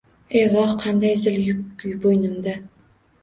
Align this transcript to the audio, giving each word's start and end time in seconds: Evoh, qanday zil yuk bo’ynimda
Evoh, 0.37 0.71
qanday 0.83 1.13
zil 1.25 1.37
yuk 1.49 1.85
bo’ynimda 2.07 2.57